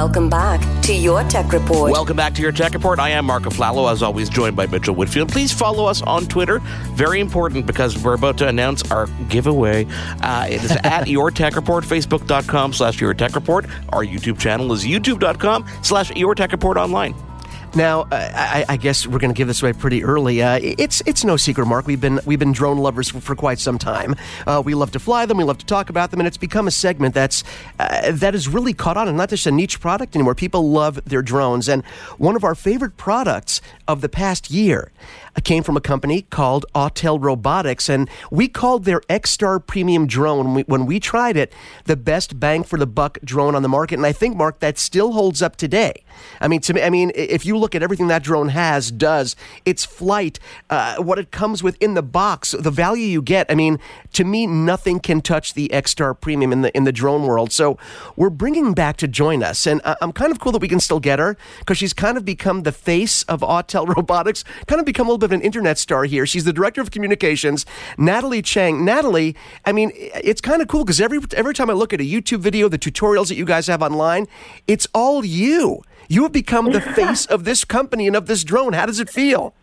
[0.00, 1.92] Welcome back to your Tech Report.
[1.92, 2.98] Welcome back to your Tech Report.
[2.98, 5.30] I am Marc Aflalo, as always, joined by Mitchell Whitfield.
[5.30, 6.60] Please follow us on Twitter.
[6.94, 9.84] Very important because we're about to announce our giveaway.
[10.22, 13.66] Uh, it is at Your Tech Report, facebook.com slash Your Tech Report.
[13.90, 17.14] Our YouTube channel is youtube.com slash Your Tech Report online.
[17.74, 20.42] Now, uh, I, I, guess we're going to give this away pretty early.
[20.42, 21.86] Uh, it's it's no secret, Mark.
[21.86, 24.16] We've been we've been drone lovers for, for quite some time.
[24.44, 25.36] Uh, we love to fly them.
[25.36, 27.44] We love to talk about them, and it's become a segment that's
[27.78, 30.34] uh, that has really caught on, and not just a niche product anymore.
[30.34, 31.84] People love their drones, and
[32.18, 34.90] one of our favorite products of the past year
[35.40, 40.54] came from a company called Autel Robotics, and we called their X-Star Premium drone when
[40.54, 41.52] we, when we tried it
[41.84, 43.94] the best bang for the buck drone on the market.
[43.96, 46.04] And I think, Mark, that still holds up today.
[46.40, 49.36] I mean, to me, I mean, if you look at everything that drone has, does,
[49.64, 53.46] its flight, uh, what it comes with in the box, the value you get.
[53.50, 53.78] I mean,
[54.12, 57.52] to me, nothing can touch the X-Star Premium in the in the drone world.
[57.52, 57.78] So
[58.16, 60.80] we're bringing back to join us, and uh, I'm kind of cool that we can
[60.80, 64.86] still get her because she's kind of become the face of Autel Robotics, kind of
[64.86, 66.26] become a little bit of an internet star here.
[66.26, 67.64] She's the director of communications,
[67.96, 68.84] Natalie Chang.
[68.84, 72.04] Natalie, I mean, it's kind of cool because every every time I look at a
[72.04, 74.26] YouTube video, the tutorials that you guys have online,
[74.66, 75.82] it's all you.
[76.08, 78.72] You have become the face of this company and of this drone.
[78.72, 79.54] How does it feel?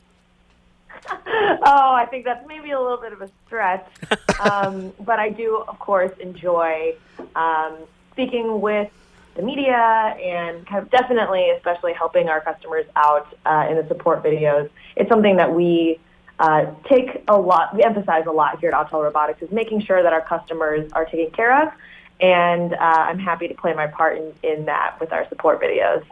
[1.11, 3.85] oh, I think that's maybe a little bit of a stretch.
[4.39, 6.93] Um, but I do, of course, enjoy
[7.35, 7.75] um,
[8.11, 8.91] speaking with
[9.37, 14.23] the media and kind of definitely, especially helping our customers out uh, in the support
[14.23, 14.69] videos.
[14.95, 15.99] It's something that we
[16.39, 20.03] uh, take a lot, we emphasize a lot here at Autel Robotics is making sure
[20.03, 21.73] that our customers are taken care of.
[22.19, 26.03] And uh, I'm happy to play my part in, in that with our support videos.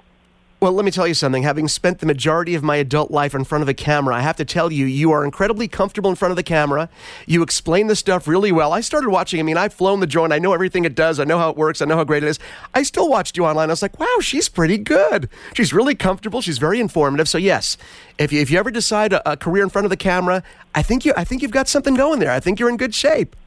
[0.66, 1.44] Well, let me tell you something.
[1.44, 4.38] Having spent the majority of my adult life in front of a camera, I have
[4.38, 6.90] to tell you, you are incredibly comfortable in front of the camera.
[7.28, 8.74] You explain the stuff really well.
[8.74, 9.40] I started watching.
[9.40, 10.32] I mean, I've flown the drone.
[10.32, 11.20] I know everything it does.
[11.20, 11.84] I know how it works.
[11.84, 12.40] I know how great it is.
[12.74, 13.70] I still watched you online.
[13.70, 15.30] I was like, wow, she's pretty good.
[15.54, 16.42] She's really comfortable.
[16.42, 17.30] She's very informative.
[17.30, 17.78] So yes,
[18.18, 20.42] if you, if you ever decide a, a career in front of the camera,
[20.74, 22.32] I think you I think you've got something going there.
[22.32, 23.36] I think you're in good shape.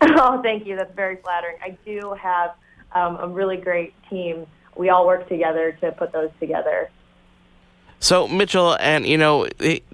[0.00, 0.76] Oh, thank you.
[0.76, 1.56] That's very flattering.
[1.60, 2.54] I do have
[2.92, 4.46] um, a really great team
[4.78, 6.90] we all work together to put those together.
[8.00, 9.48] So Mitchell, and you know.
[9.58, 9.84] It,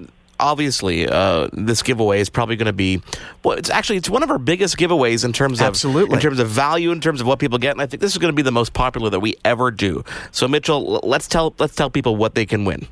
[0.41, 3.01] obviously uh, this giveaway is probably going to be
[3.45, 6.13] well it's actually it's one of our biggest giveaways in terms of Absolutely.
[6.13, 8.19] in terms of value in terms of what people get and i think this is
[8.19, 11.77] going to be the most popular that we ever do so mitchell let's tell let's
[11.77, 12.87] tell people what they can win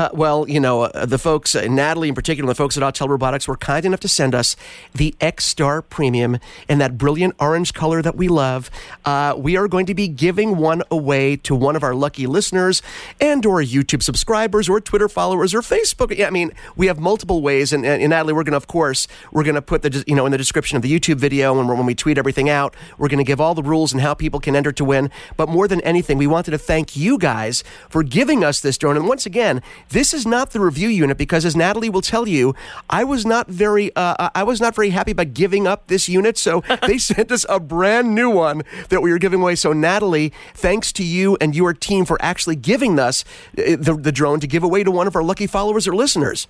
[0.00, 3.08] uh, well, you know, uh, the folks, uh, Natalie in particular, the folks at Autel
[3.08, 4.56] Robotics were kind enough to send us
[4.94, 6.38] the X Star Premium
[6.70, 8.70] in that brilliant orange color that we love.
[9.04, 12.80] Uh, we are going to be giving one away to one of our lucky listeners
[13.20, 16.16] and or YouTube subscribers or Twitter followers or Facebook.
[16.16, 17.70] Yeah, I mean, we have multiple ways.
[17.70, 20.14] And, and, and Natalie, we're going to, of course, we're going to put the, you
[20.14, 23.08] know, in the description of the YouTube video and when we tweet everything out, we're
[23.08, 25.10] going to give all the rules and how people can enter to win.
[25.36, 28.96] But more than anything, we wanted to thank you guys for giving us this drone.
[28.96, 32.54] And once again, this is not the review unit because, as Natalie will tell you,
[32.88, 36.08] I was not very, uh, uh I was not very happy about giving up this
[36.08, 36.38] unit.
[36.38, 39.56] So they sent us a brand new one that we were giving away.
[39.56, 43.24] So Natalie, thanks to you and your team for actually giving us
[43.58, 46.46] uh, the, the drone to give away to one of our lucky followers or listeners.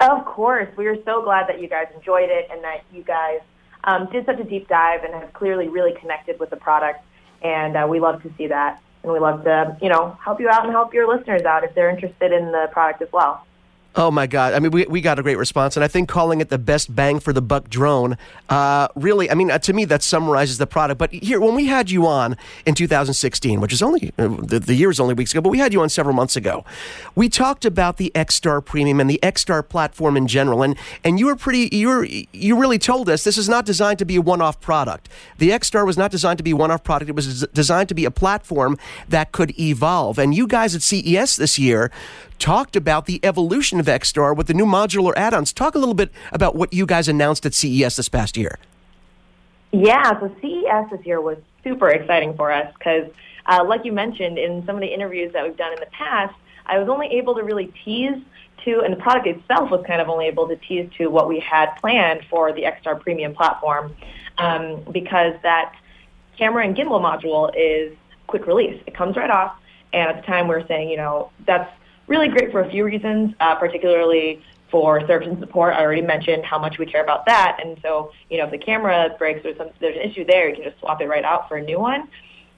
[0.00, 3.40] Of course, we are so glad that you guys enjoyed it and that you guys
[3.84, 7.04] um, did such a deep dive and have clearly really connected with the product.
[7.42, 10.48] And uh, we love to see that and we love to, you know, help you
[10.48, 13.46] out and help your listeners out if they're interested in the product as well.
[13.96, 14.54] Oh my God!
[14.54, 16.94] I mean, we, we got a great response, and I think calling it the best
[16.94, 18.18] bang for the buck drone,
[18.48, 20.98] uh, really, I mean, uh, to me that summarizes the product.
[20.98, 24.74] But here, when we had you on in 2016, which is only uh, the, the
[24.74, 26.64] year is only weeks ago, but we had you on several months ago,
[27.14, 30.76] we talked about the X Star Premium and the X Star platform in general, and
[31.04, 34.04] and you were pretty, you were you really told us this is not designed to
[34.04, 35.08] be a one-off product.
[35.38, 37.94] The X Star was not designed to be a one-off product; it was designed to
[37.94, 38.76] be a platform
[39.08, 40.18] that could evolve.
[40.18, 41.92] And you guys at CES this year
[42.44, 45.50] talked about the evolution of XStar with the new modular add-ons.
[45.50, 48.58] Talk a little bit about what you guys announced at CES this past year.
[49.72, 53.10] Yeah, so CES this year was super exciting for us because,
[53.46, 56.34] uh, like you mentioned in some of the interviews that we've done in the past,
[56.66, 58.22] I was only able to really tease
[58.66, 61.40] to, and the product itself was kind of only able to tease to what we
[61.40, 63.96] had planned for the XStar Premium platform
[64.36, 65.74] um, because that
[66.36, 68.82] camera and gimbal module is quick release.
[68.86, 69.56] It comes right off,
[69.94, 71.70] and at the time we were saying, you know, that's
[72.06, 75.74] really great for a few reasons, uh, particularly for service and support.
[75.74, 77.60] I already mentioned how much we care about that.
[77.64, 80.54] And so, you know, if the camera breaks or some, there's an issue there, you
[80.56, 82.08] can just swap it right out for a new one.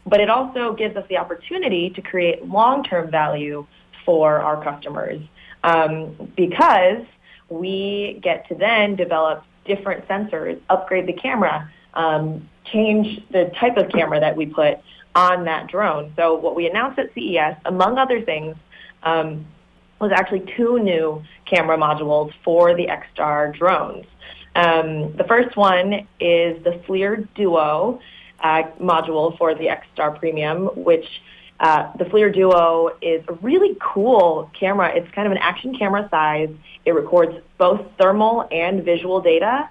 [0.06, 3.66] But it also gives us the opportunity to create long-term value
[4.04, 5.20] for our customers
[5.64, 7.04] um, because
[7.48, 13.90] we get to then develop different sensors, upgrade the camera, um, change the type of
[13.90, 14.78] camera that we put
[15.14, 16.12] on that drone.
[16.16, 18.56] So what we announced at CES, among other things,
[19.06, 19.46] um,
[20.00, 24.04] was actually two new camera modules for the X-Star drones.
[24.54, 28.00] Um, the first one is the FLIR Duo
[28.40, 31.06] uh, module for the X-Star Premium, which
[31.60, 34.94] uh, the FLIR Duo is a really cool camera.
[34.94, 36.50] It's kind of an action camera size.
[36.84, 39.68] It records both thermal and visual data,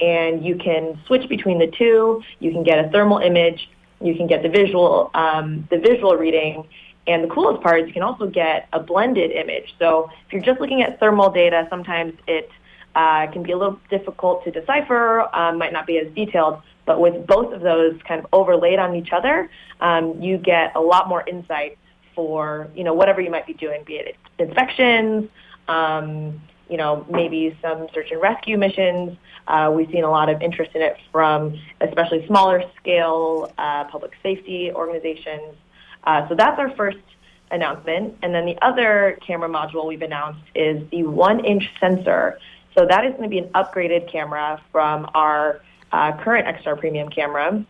[0.00, 2.22] and you can switch between the two.
[2.40, 3.68] You can get a thermal image,
[4.00, 6.64] you can get the visual, um, the visual reading,
[7.08, 9.74] and the coolest part is you can also get a blended image.
[9.78, 12.50] So if you're just looking at thermal data, sometimes it
[12.94, 16.60] uh, can be a little difficult to decipher, um, might not be as detailed.
[16.84, 19.50] But with both of those kind of overlaid on each other,
[19.80, 21.78] um, you get a lot more insight
[22.14, 25.28] for you know whatever you might be doing, be it inspections,
[25.68, 29.16] um, you know maybe some search and rescue missions.
[29.46, 34.12] Uh, we've seen a lot of interest in it from especially smaller scale uh, public
[34.22, 35.54] safety organizations.
[36.04, 36.98] Uh, so that's our first
[37.50, 38.16] announcement.
[38.22, 42.38] And then the other camera module we've announced is the one inch sensor.
[42.76, 45.62] So that is going to be an upgraded camera from our
[45.92, 47.64] uh, current X-Star Premium camera.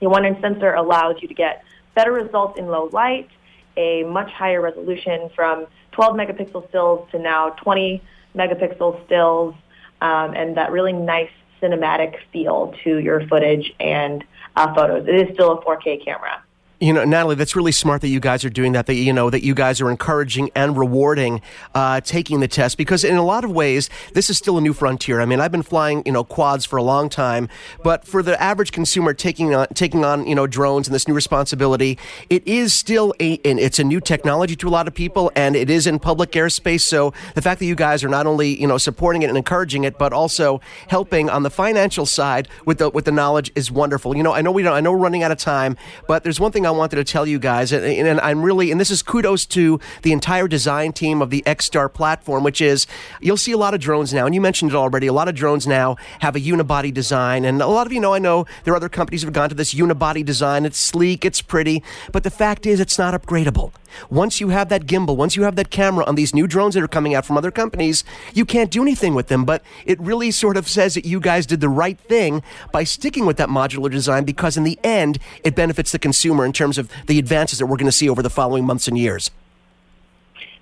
[0.00, 3.28] The one-inch sensor allows you to get better results in low light,
[3.76, 8.02] a much higher resolution from 12 megapixel stills to now 20
[8.36, 9.54] megapixel stills,
[10.00, 11.30] um, and that really nice
[11.60, 14.24] cinematic feel to your footage and
[14.54, 15.08] uh, photos.
[15.08, 16.42] It is still a 4K camera.
[16.80, 18.86] You know, Natalie, that's really smart that you guys are doing that.
[18.86, 21.42] That you know that you guys are encouraging and rewarding
[21.74, 24.72] uh, taking the test because in a lot of ways this is still a new
[24.72, 25.20] frontier.
[25.20, 27.48] I mean, I've been flying you know quads for a long time,
[27.82, 31.14] but for the average consumer taking on taking on you know drones and this new
[31.14, 31.98] responsibility,
[32.30, 35.70] it is still a it's a new technology to a lot of people, and it
[35.70, 36.82] is in public airspace.
[36.82, 39.82] So the fact that you guys are not only you know supporting it and encouraging
[39.82, 44.16] it, but also helping on the financial side with the with the knowledge is wonderful.
[44.16, 44.74] You know, I know we don't.
[44.74, 45.76] I know we're running out of time,
[46.06, 48.80] but there's one thing I wanted to tell you guys, and, and I'm really, and
[48.80, 52.86] this is kudos to the entire design team of the X-Star platform, which is
[53.20, 55.06] you'll see a lot of drones now, and you mentioned it already.
[55.06, 58.14] A lot of drones now have a unibody design, and a lot of you know,
[58.14, 60.66] I know there are other companies that have gone to this unibody design.
[60.66, 61.82] It's sleek, it's pretty,
[62.12, 63.72] but the fact is, it's not upgradable.
[64.10, 66.82] Once you have that gimbal, once you have that camera on these new drones that
[66.82, 68.04] are coming out from other companies,
[68.34, 69.44] you can't do anything with them.
[69.44, 72.42] But it really sort of says that you guys did the right thing
[72.72, 76.52] by sticking with that modular design because in the end, it benefits the consumer in
[76.52, 79.30] terms of the advances that we're going to see over the following months and years.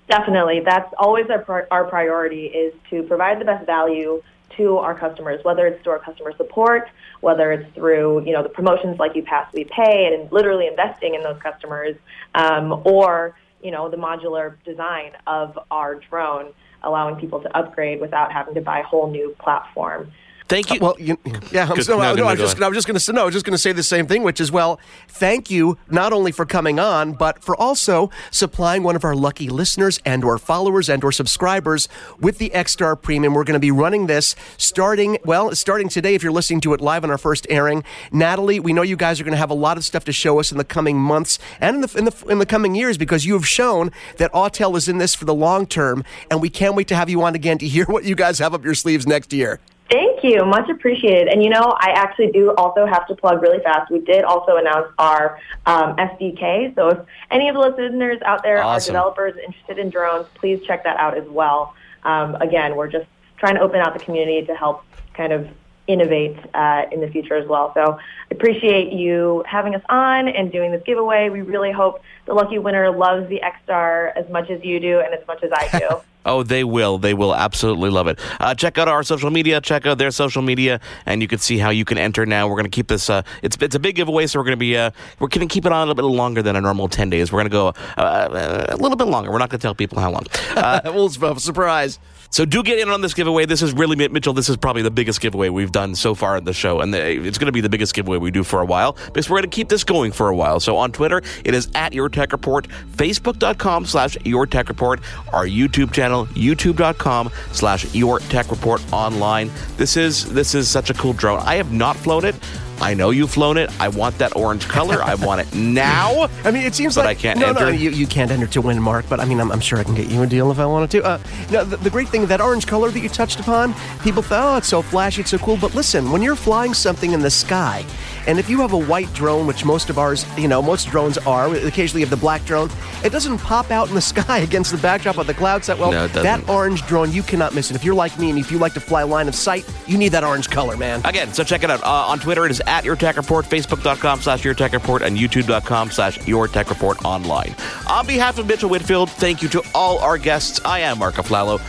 [0.09, 0.61] Definitely.
[0.61, 4.23] That's always our, our priority is to provide the best value
[4.55, 6.89] to our customers, whether it's through our customer support,
[7.21, 11.15] whether it's through you know the promotions like you pass We Pay and literally investing
[11.15, 11.95] in those customers,
[12.35, 16.53] um, or you know the modular design of our drone,
[16.83, 20.11] allowing people to upgrade without having to buy a whole new platform.
[20.47, 20.77] Thank you.
[20.77, 21.17] Uh, well, you,
[21.51, 23.25] yeah, I'm so, no, no, no, I'm just, I was just going to no, I
[23.25, 24.79] was just going to say the same thing, which is well,
[25.09, 29.49] thank you not only for coming on, but for also supplying one of our lucky
[29.49, 31.89] listeners and or followers and or subscribers
[32.19, 33.33] with the X-Star Premium.
[33.33, 36.15] We're going to be running this starting well, starting today.
[36.15, 39.19] If you're listening to it live on our first airing, Natalie, we know you guys
[39.19, 41.39] are going to have a lot of stuff to show us in the coming months
[41.59, 44.77] and in the in the in the coming years because you have shown that Autel
[44.77, 47.35] is in this for the long term, and we can't wait to have you on
[47.35, 49.59] again to hear what you guys have up your sleeves next year.
[49.89, 50.43] Thank you.
[50.45, 51.27] Much appreciated.
[51.29, 53.89] And you know, I actually do also have to plug really fast.
[53.89, 56.75] We did also announce our um, SDK.
[56.75, 56.99] So if
[57.31, 58.95] any of the listeners out there awesome.
[58.95, 61.73] are developers interested in drones, please check that out as well.
[62.03, 63.07] Um, again, we're just
[63.37, 64.83] trying to open out the community to help
[65.13, 65.47] kind of
[65.87, 67.71] innovate uh, in the future as well.
[67.73, 67.99] So I
[68.31, 71.29] appreciate you having us on and doing this giveaway.
[71.29, 75.13] We really hope the lucky winner loves the X-Star as much as you do and
[75.13, 76.01] as much as I do.
[76.27, 76.97] Oh, they will.
[76.97, 78.19] They will absolutely love it.
[78.39, 79.61] Uh, check out our social media.
[79.61, 82.47] Check out their social media, and you can see how you can enter now.
[82.47, 83.09] We're going to keep this.
[83.09, 85.51] Uh, it's it's a big giveaway, so we're going to be uh, we're going to
[85.51, 87.31] keep it on a little bit longer than a normal ten days.
[87.31, 87.67] We're going to go
[87.97, 89.31] uh, uh, a little bit longer.
[89.31, 90.25] We're not going to tell people how long.
[90.55, 91.99] Uh, we'll surprise.
[92.29, 93.45] So do get in on this giveaway.
[93.45, 94.33] This is really Mitchell.
[94.33, 97.37] This is probably the biggest giveaway we've done so far in the show, and it's
[97.37, 99.55] going to be the biggest giveaway we do for a while because we're going to
[99.55, 100.59] keep this going for a while.
[100.59, 104.99] So on Twitter, it is at Your Tech Report, Facebook.com/slash Your Tech Report,
[105.31, 109.49] our YouTube channel, YouTube.com slash Your Tech Report online.
[109.77, 111.39] This is this is such a cool drone.
[111.39, 112.35] I have not flown it.
[112.81, 113.69] I know you've flown it.
[113.79, 115.01] I want that orange color.
[115.01, 116.29] I want it now.
[116.43, 117.65] I mean, it seems but like I can't no, enter.
[117.65, 119.05] No, you, you can't enter to win, Mark.
[119.09, 120.91] But I mean, I'm, I'm, sure I can get you a deal if I wanted
[120.91, 121.03] to.
[121.03, 121.19] Uh,
[121.51, 124.57] no, the, the, great thing that orange color that you touched upon, people thought, oh,
[124.57, 125.57] it's so flashy, it's so cool.
[125.57, 127.85] But listen, when you're flying something in the sky,
[128.27, 131.17] and if you have a white drone, which most of ours, you know, most drones
[131.19, 132.69] are, occasionally you have the black drone,
[133.03, 135.77] it doesn't pop out in the sky against the backdrop of the clouds set.
[135.77, 137.75] Well, no, that orange drone, you cannot miss it.
[137.75, 140.09] If you're like me and if you like to fly line of sight, you need
[140.09, 141.01] that orange color, man.
[141.05, 141.81] Again, so check it out.
[141.83, 145.17] Uh, on Twitter, it is at Your Tech Report, Facebook.com slash Your Tech Report, and
[145.17, 147.55] YouTube.com slash Your Tech Report online.
[147.89, 150.59] On behalf of Mitchell Whitfield, thank you to all our guests.
[150.63, 151.59] I am Marc Aflalo.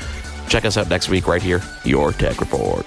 [0.48, 2.86] Check us out next week right here, Your Tech Report.